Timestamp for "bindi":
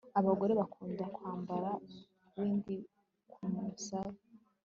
2.33-2.75